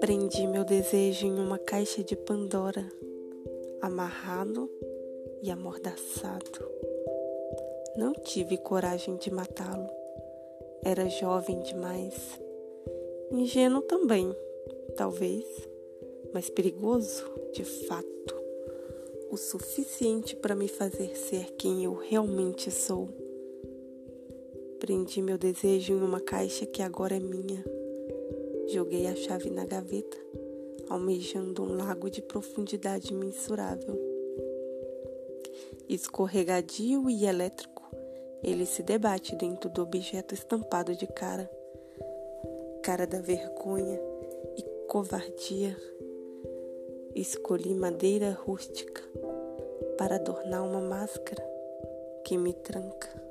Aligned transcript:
Prendi 0.00 0.46
meu 0.46 0.64
desejo 0.64 1.26
em 1.26 1.38
uma 1.38 1.58
caixa 1.58 2.02
de 2.02 2.16
Pandora, 2.16 2.84
amarrado 3.80 4.68
e 5.42 5.50
amordaçado. 5.50 6.68
Não 7.96 8.12
tive 8.12 8.58
coragem 8.58 9.16
de 9.16 9.30
matá-lo. 9.30 9.88
Era 10.84 11.08
jovem 11.08 11.62
demais. 11.62 12.40
Ingênuo 13.30 13.82
também, 13.82 14.34
talvez, 14.96 15.46
mas 16.32 16.50
perigoso 16.50 17.24
de 17.52 17.64
fato. 17.64 18.34
O 19.30 19.36
suficiente 19.36 20.34
para 20.34 20.54
me 20.54 20.68
fazer 20.68 21.16
ser 21.16 21.52
quem 21.52 21.84
eu 21.84 21.94
realmente 21.94 22.70
sou. 22.70 23.21
Prendi 24.82 25.22
meu 25.22 25.38
desejo 25.38 25.92
em 25.92 26.02
uma 26.02 26.18
caixa 26.18 26.66
que 26.66 26.82
agora 26.82 27.14
é 27.14 27.20
minha. 27.20 27.64
Joguei 28.66 29.06
a 29.06 29.14
chave 29.14 29.48
na 29.48 29.64
gaveta, 29.64 30.16
almejando 30.88 31.62
um 31.62 31.76
lago 31.76 32.10
de 32.10 32.20
profundidade 32.20 33.14
mensurável. 33.14 33.96
Escorregadio 35.88 37.08
e 37.08 37.26
elétrico, 37.26 37.88
ele 38.42 38.66
se 38.66 38.82
debate 38.82 39.36
dentro 39.36 39.70
do 39.70 39.82
objeto 39.82 40.34
estampado 40.34 40.96
de 40.96 41.06
cara. 41.06 41.48
Cara 42.82 43.06
da 43.06 43.20
vergonha 43.20 44.00
e 44.56 44.62
covardia. 44.88 45.76
Escolhi 47.14 47.72
madeira 47.72 48.32
rústica 48.32 49.00
para 49.96 50.16
adornar 50.16 50.64
uma 50.64 50.80
máscara 50.80 51.48
que 52.24 52.36
me 52.36 52.52
tranca. 52.52 53.22